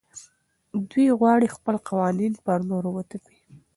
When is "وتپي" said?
2.93-3.37